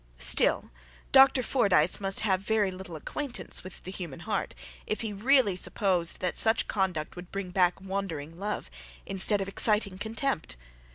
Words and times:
Still 0.17 0.71
Dr. 1.11 1.43
Fordyce 1.43 1.99
must 1.99 2.21
have 2.21 2.41
very 2.41 2.71
little 2.71 2.95
acquaintance 2.95 3.63
with 3.63 3.83
the 3.83 3.91
human 3.91 4.21
heart, 4.21 4.55
if 4.87 5.01
he 5.01 5.13
really 5.13 5.55
supposed 5.55 6.21
that 6.21 6.35
such 6.35 6.67
conduct 6.67 7.15
would 7.15 7.31
bring 7.31 7.51
back 7.51 7.79
wandering 7.79 8.39
love, 8.39 8.71
instead 9.05 9.41
of 9.41 9.47
exciting 9.47 9.99
contempt. 9.99 10.57